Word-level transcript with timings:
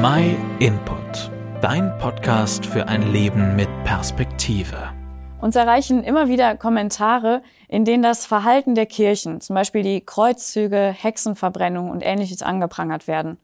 My 0.00 0.36
Input, 0.60 1.32
dein 1.60 1.98
Podcast 1.98 2.64
für 2.64 2.86
ein 2.86 3.10
Leben 3.10 3.56
mit 3.56 3.68
Perspektive. 3.82 4.92
Uns 5.40 5.56
erreichen 5.56 6.04
immer 6.04 6.28
wieder 6.28 6.56
Kommentare, 6.56 7.42
in 7.66 7.84
denen 7.84 8.04
das 8.04 8.24
Verhalten 8.24 8.76
der 8.76 8.86
Kirchen, 8.86 9.40
zum 9.40 9.54
Beispiel 9.54 9.82
die 9.82 10.00
Kreuzzüge, 10.00 10.94
Hexenverbrennung 10.96 11.90
und 11.90 12.02
ähnliches 12.02 12.42
angeprangert 12.42 13.08
werden. 13.08 13.38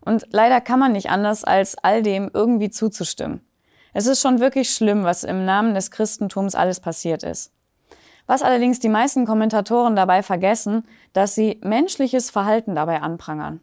Und 0.00 0.26
leider 0.32 0.60
kann 0.60 0.80
man 0.80 0.90
nicht 0.90 1.10
anders, 1.10 1.44
als 1.44 1.78
all 1.78 2.02
dem 2.02 2.28
irgendwie 2.34 2.70
zuzustimmen. 2.70 3.46
Es 3.92 4.08
ist 4.08 4.20
schon 4.20 4.40
wirklich 4.40 4.70
schlimm, 4.70 5.04
was 5.04 5.22
im 5.22 5.44
Namen 5.44 5.74
des 5.74 5.92
Christentums 5.92 6.56
alles 6.56 6.80
passiert 6.80 7.22
ist. 7.22 7.52
Was 8.26 8.42
allerdings 8.42 8.80
die 8.80 8.88
meisten 8.88 9.26
Kommentatoren 9.26 9.94
dabei 9.94 10.24
vergessen, 10.24 10.88
dass 11.12 11.36
sie 11.36 11.60
menschliches 11.62 12.30
Verhalten 12.30 12.74
dabei 12.74 13.00
anprangern. 13.00 13.60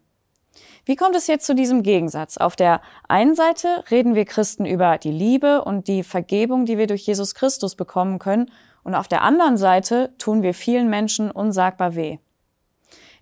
Wie 0.86 0.96
kommt 0.96 1.16
es 1.16 1.28
jetzt 1.28 1.46
zu 1.46 1.56
diesem 1.56 1.84
Gegensatz? 1.84 2.38
Auf 2.38 2.56
der 2.56 2.82
einen 3.08 3.36
Seite 3.36 3.84
reden 3.92 4.16
wir 4.16 4.26
Christen 4.26 4.66
über 4.66 4.98
die 4.98 5.12
Liebe 5.12 5.64
und 5.64 5.88
die 5.88 6.04
Vergebung, 6.04 6.66
die 6.66 6.78
wir 6.78 6.88
durch 6.88 7.06
Jesus 7.06 7.36
Christus 7.36 7.76
bekommen 7.76 8.20
können, 8.20 8.52
und 8.84 8.96
auf 8.96 9.08
der 9.08 9.22
anderen 9.22 9.58
Seite 9.58 10.12
tun 10.18 10.42
wir 10.42 10.56
vielen 10.56 10.90
Menschen 10.90 11.30
unsagbar 11.30 11.96
weh. 11.96 12.18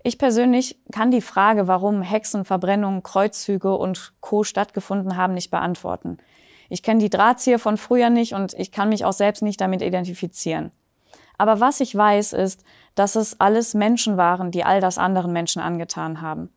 Ich 0.03 0.17
persönlich 0.17 0.79
kann 0.93 1.11
die 1.11 1.21
Frage, 1.21 1.67
warum 1.67 2.01
Hexenverbrennungen, 2.01 3.03
Kreuzzüge 3.03 3.75
und 3.75 4.13
Co. 4.21 4.45
stattgefunden 4.45 5.17
haben, 5.17 5.33
nicht 5.33 5.51
beantworten. 5.51 6.17
Ich 6.69 6.83
kenne 6.83 7.01
die 7.01 7.09
Drahtzieher 7.09 7.59
von 7.59 7.75
früher 7.75 8.09
nicht 8.09 8.33
und 8.33 8.53
ich 8.53 8.71
kann 8.71 8.89
mich 8.89 9.03
auch 9.03 9.13
selbst 9.13 9.41
nicht 9.41 9.59
damit 9.59 9.81
identifizieren. 9.81 10.71
Aber 11.37 11.59
was 11.59 11.81
ich 11.81 11.93
weiß, 11.95 12.33
ist, 12.33 12.63
dass 12.95 13.15
es 13.15 13.39
alles 13.41 13.73
Menschen 13.73 14.17
waren, 14.17 14.51
die 14.51 14.63
all 14.63 14.79
das 14.79 14.97
anderen 14.97 15.33
Menschen 15.33 15.61
angetan 15.61 16.21
haben. 16.21 16.49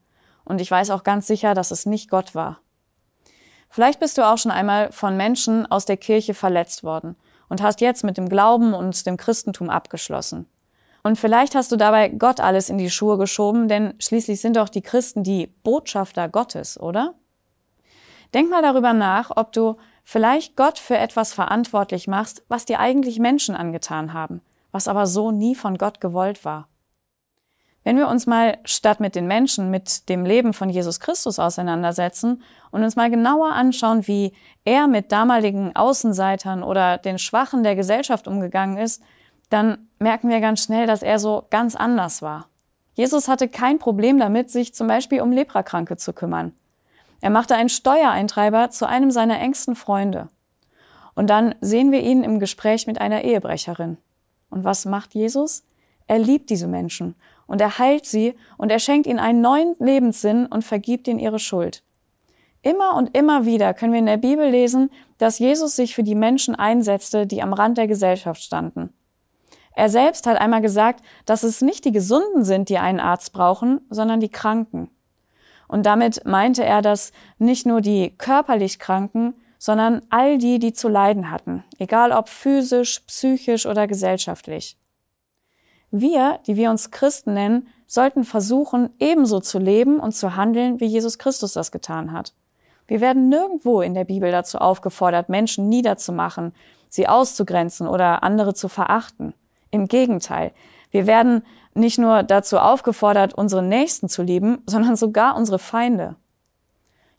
Und 0.44 0.60
ich 0.60 0.70
weiß 0.70 0.90
auch 0.90 1.04
ganz 1.04 1.26
sicher, 1.26 1.54
dass 1.54 1.70
es 1.70 1.86
nicht 1.86 2.10
Gott 2.10 2.34
war. 2.34 2.60
Vielleicht 3.68 4.00
bist 4.00 4.18
du 4.18 4.26
auch 4.26 4.36
schon 4.38 4.52
einmal 4.52 4.92
von 4.92 5.16
Menschen 5.16 5.64
aus 5.70 5.86
der 5.86 5.96
Kirche 5.96 6.34
verletzt 6.34 6.84
worden 6.84 7.16
und 7.48 7.62
hast 7.62 7.80
jetzt 7.80 8.04
mit 8.04 8.16
dem 8.16 8.28
Glauben 8.28 8.74
und 8.74 9.06
dem 9.06 9.16
Christentum 9.16 9.70
abgeschlossen. 9.70 10.46
Und 11.02 11.18
vielleicht 11.18 11.54
hast 11.54 11.72
du 11.72 11.76
dabei 11.76 12.08
Gott 12.08 12.38
alles 12.38 12.70
in 12.70 12.78
die 12.78 12.90
Schuhe 12.90 13.18
geschoben, 13.18 13.68
denn 13.68 13.94
schließlich 13.98 14.40
sind 14.40 14.56
doch 14.56 14.68
die 14.68 14.82
Christen 14.82 15.24
die 15.24 15.48
Botschafter 15.62 16.28
Gottes, 16.28 16.78
oder? 16.78 17.14
Denk 18.34 18.50
mal 18.50 18.62
darüber 18.62 18.92
nach, 18.92 19.30
ob 19.34 19.52
du 19.52 19.76
vielleicht 20.04 20.56
Gott 20.56 20.78
für 20.78 20.96
etwas 20.96 21.32
verantwortlich 21.32 22.08
machst, 22.08 22.44
was 22.48 22.64
dir 22.64 22.78
eigentlich 22.78 23.18
Menschen 23.18 23.54
angetan 23.54 24.12
haben, 24.12 24.40
was 24.70 24.88
aber 24.88 25.06
so 25.06 25.30
nie 25.30 25.54
von 25.54 25.76
Gott 25.76 26.00
gewollt 26.00 26.44
war. 26.44 26.68
Wenn 27.84 27.96
wir 27.96 28.08
uns 28.08 28.26
mal 28.26 28.58
statt 28.64 29.00
mit 29.00 29.16
den 29.16 29.26
Menschen 29.26 29.70
mit 29.70 30.08
dem 30.08 30.24
Leben 30.24 30.52
von 30.52 30.70
Jesus 30.70 31.00
Christus 31.00 31.38
auseinandersetzen 31.38 32.42
und 32.70 32.84
uns 32.84 32.94
mal 32.94 33.10
genauer 33.10 33.52
anschauen, 33.52 34.06
wie 34.06 34.32
er 34.64 34.86
mit 34.86 35.10
damaligen 35.10 35.74
Außenseitern 35.74 36.62
oder 36.62 36.98
den 36.98 37.18
Schwachen 37.18 37.64
der 37.64 37.74
Gesellschaft 37.74 38.28
umgegangen 38.28 38.76
ist, 38.76 39.02
dann 39.50 39.88
merken 39.98 40.28
wir 40.28 40.40
ganz 40.40 40.62
schnell, 40.62 40.86
dass 40.86 41.02
er 41.02 41.18
so 41.18 41.44
ganz 41.50 41.74
anders 41.74 42.22
war. 42.22 42.46
Jesus 42.94 43.26
hatte 43.28 43.48
kein 43.48 43.78
Problem 43.78 44.18
damit, 44.18 44.50
sich 44.50 44.74
zum 44.74 44.86
Beispiel 44.86 45.20
um 45.20 45.32
Leprakranke 45.32 45.96
zu 45.96 46.12
kümmern. 46.12 46.52
Er 47.20 47.30
machte 47.30 47.54
einen 47.54 47.68
Steuereintreiber 47.68 48.70
zu 48.70 48.86
einem 48.86 49.10
seiner 49.10 49.40
engsten 49.40 49.74
Freunde. 49.74 50.28
Und 51.14 51.30
dann 51.30 51.54
sehen 51.60 51.92
wir 51.92 52.02
ihn 52.02 52.22
im 52.22 52.38
Gespräch 52.38 52.86
mit 52.86 53.00
einer 53.00 53.22
Ehebrecherin. 53.22 53.98
Und 54.50 54.64
was 54.64 54.84
macht 54.84 55.14
Jesus? 55.14 55.64
Er 56.06 56.18
liebt 56.18 56.50
diese 56.50 56.66
Menschen 56.66 57.14
und 57.52 57.60
er 57.60 57.78
heilt 57.78 58.06
sie 58.06 58.34
und 58.56 58.72
er 58.72 58.78
schenkt 58.78 59.06
ihnen 59.06 59.18
einen 59.18 59.42
neuen 59.42 59.76
Lebenssinn 59.78 60.46
und 60.46 60.64
vergibt 60.64 61.06
ihnen 61.06 61.18
ihre 61.18 61.38
Schuld. 61.38 61.82
Immer 62.62 62.96
und 62.96 63.14
immer 63.14 63.44
wieder 63.44 63.74
können 63.74 63.92
wir 63.92 63.98
in 63.98 64.06
der 64.06 64.16
Bibel 64.16 64.48
lesen, 64.48 64.88
dass 65.18 65.38
Jesus 65.38 65.76
sich 65.76 65.94
für 65.94 66.02
die 66.02 66.14
Menschen 66.14 66.54
einsetzte, 66.54 67.26
die 67.26 67.42
am 67.42 67.52
Rand 67.52 67.76
der 67.76 67.88
Gesellschaft 67.88 68.42
standen. 68.42 68.94
Er 69.74 69.90
selbst 69.90 70.26
hat 70.26 70.40
einmal 70.40 70.62
gesagt, 70.62 71.04
dass 71.26 71.42
es 71.42 71.60
nicht 71.60 71.84
die 71.84 71.92
Gesunden 71.92 72.42
sind, 72.42 72.70
die 72.70 72.78
einen 72.78 73.00
Arzt 73.00 73.34
brauchen, 73.34 73.82
sondern 73.90 74.20
die 74.20 74.30
Kranken. 74.30 74.88
Und 75.68 75.84
damit 75.84 76.24
meinte 76.24 76.64
er, 76.64 76.80
dass 76.80 77.12
nicht 77.36 77.66
nur 77.66 77.82
die 77.82 78.16
körperlich 78.16 78.78
Kranken, 78.78 79.34
sondern 79.58 80.00
all 80.08 80.38
die, 80.38 80.58
die 80.58 80.72
zu 80.72 80.88
leiden 80.88 81.30
hatten, 81.30 81.64
egal 81.78 82.12
ob 82.12 82.30
physisch, 82.30 83.00
psychisch 83.00 83.66
oder 83.66 83.86
gesellschaftlich. 83.86 84.78
Wir, 85.92 86.40
die 86.46 86.56
wir 86.56 86.70
uns 86.70 86.90
Christen 86.90 87.34
nennen, 87.34 87.68
sollten 87.86 88.24
versuchen, 88.24 88.88
ebenso 88.98 89.40
zu 89.40 89.58
leben 89.58 90.00
und 90.00 90.12
zu 90.12 90.34
handeln, 90.34 90.80
wie 90.80 90.86
Jesus 90.86 91.18
Christus 91.18 91.52
das 91.52 91.70
getan 91.70 92.12
hat. 92.12 92.32
Wir 92.86 93.02
werden 93.02 93.28
nirgendwo 93.28 93.82
in 93.82 93.92
der 93.92 94.04
Bibel 94.04 94.32
dazu 94.32 94.56
aufgefordert, 94.56 95.28
Menschen 95.28 95.68
niederzumachen, 95.68 96.54
sie 96.88 97.06
auszugrenzen 97.06 97.86
oder 97.86 98.22
andere 98.22 98.54
zu 98.54 98.68
verachten. 98.68 99.34
Im 99.70 99.86
Gegenteil, 99.86 100.52
wir 100.90 101.06
werden 101.06 101.42
nicht 101.74 101.98
nur 101.98 102.22
dazu 102.22 102.58
aufgefordert, 102.58 103.34
unsere 103.34 103.62
Nächsten 103.62 104.08
zu 104.08 104.22
lieben, 104.22 104.62
sondern 104.66 104.96
sogar 104.96 105.36
unsere 105.36 105.58
Feinde. 105.58 106.16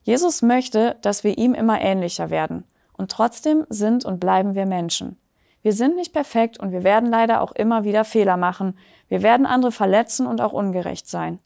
Jesus 0.02 0.42
möchte, 0.42 0.96
dass 1.00 1.22
wir 1.22 1.38
ihm 1.38 1.54
immer 1.54 1.80
ähnlicher 1.80 2.30
werden. 2.30 2.64
Und 2.96 3.12
trotzdem 3.12 3.66
sind 3.68 4.04
und 4.04 4.18
bleiben 4.18 4.56
wir 4.56 4.66
Menschen. 4.66 5.16
Wir 5.64 5.72
sind 5.72 5.96
nicht 5.96 6.12
perfekt 6.12 6.60
und 6.60 6.72
wir 6.72 6.84
werden 6.84 7.08
leider 7.08 7.40
auch 7.40 7.52
immer 7.52 7.84
wieder 7.84 8.04
Fehler 8.04 8.36
machen. 8.36 8.76
Wir 9.08 9.22
werden 9.22 9.46
andere 9.46 9.72
verletzen 9.72 10.26
und 10.26 10.42
auch 10.42 10.52
ungerecht 10.52 11.08
sein. 11.08 11.38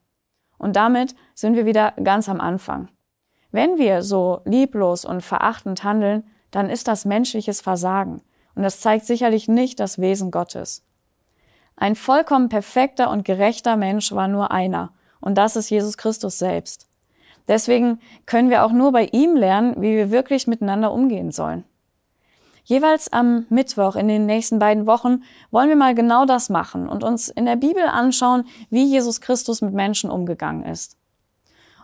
Und 0.58 0.74
damit 0.74 1.14
sind 1.34 1.54
wir 1.54 1.66
wieder 1.66 1.92
ganz 2.02 2.28
am 2.28 2.40
Anfang. 2.40 2.88
Wenn 3.52 3.78
wir 3.78 4.02
so 4.02 4.40
lieblos 4.44 5.04
und 5.04 5.20
verachtend 5.20 5.84
handeln, 5.84 6.24
dann 6.50 6.68
ist 6.68 6.88
das 6.88 7.04
menschliches 7.04 7.60
Versagen. 7.60 8.20
Und 8.56 8.64
das 8.64 8.80
zeigt 8.80 9.06
sicherlich 9.06 9.46
nicht 9.46 9.78
das 9.78 10.00
Wesen 10.00 10.32
Gottes. 10.32 10.84
Ein 11.76 11.94
vollkommen 11.94 12.48
perfekter 12.48 13.10
und 13.12 13.24
gerechter 13.24 13.76
Mensch 13.76 14.10
war 14.10 14.26
nur 14.26 14.50
einer. 14.50 14.94
Und 15.20 15.38
das 15.38 15.54
ist 15.54 15.70
Jesus 15.70 15.96
Christus 15.96 16.40
selbst. 16.40 16.88
Deswegen 17.46 18.00
können 18.26 18.50
wir 18.50 18.64
auch 18.64 18.72
nur 18.72 18.90
bei 18.90 19.04
ihm 19.12 19.36
lernen, 19.36 19.76
wie 19.76 19.94
wir 19.94 20.10
wirklich 20.10 20.48
miteinander 20.48 20.90
umgehen 20.90 21.30
sollen. 21.30 21.62
Jeweils 22.68 23.10
am 23.10 23.46
Mittwoch 23.48 23.96
in 23.96 24.08
den 24.08 24.26
nächsten 24.26 24.58
beiden 24.58 24.86
Wochen 24.86 25.22
wollen 25.50 25.70
wir 25.70 25.76
mal 25.76 25.94
genau 25.94 26.26
das 26.26 26.50
machen 26.50 26.86
und 26.86 27.02
uns 27.02 27.30
in 27.30 27.46
der 27.46 27.56
Bibel 27.56 27.82
anschauen, 27.82 28.44
wie 28.68 28.84
Jesus 28.84 29.22
Christus 29.22 29.62
mit 29.62 29.72
Menschen 29.72 30.10
umgegangen 30.10 30.66
ist. 30.66 30.98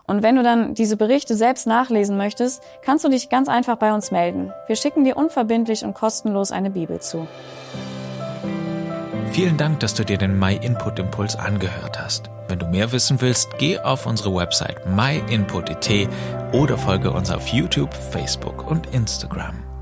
Und 0.05 0.21
wenn 0.21 0.35
du 0.35 0.43
dann 0.43 0.75
diese 0.75 0.95
Berichte 0.95 1.35
selbst 1.35 1.65
nachlesen 1.65 2.17
möchtest, 2.17 2.61
kannst 2.83 3.03
du 3.03 3.09
dich 3.09 3.29
ganz 3.29 3.49
einfach 3.49 3.77
bei 3.77 3.95
uns 3.95 4.11
melden. 4.11 4.53
Wir 4.67 4.75
schicken 4.75 5.03
dir 5.03 5.17
unverbindlich 5.17 5.83
und 5.83 5.95
kostenlos 5.95 6.51
eine 6.51 6.69
Bibel 6.69 7.01
zu. 7.01 7.27
Vielen 9.31 9.57
Dank, 9.57 9.79
dass 9.79 9.95
du 9.95 10.05
dir 10.05 10.19
den 10.19 10.37
My 10.37 10.55
Input 10.55 10.99
Impuls 10.99 11.35
angehört 11.35 11.99
hast. 11.99 12.29
Wenn 12.47 12.59
du 12.59 12.67
mehr 12.67 12.91
wissen 12.91 13.19
willst, 13.21 13.57
geh 13.57 13.79
auf 13.79 14.05
unsere 14.05 14.35
Website 14.35 14.85
myinput.it 14.85 16.09
oder 16.53 16.77
folge 16.77 17.11
uns 17.11 17.31
auf 17.31 17.47
YouTube, 17.47 17.91
Facebook 17.91 18.69
und 18.69 18.85
Instagram. 18.93 19.74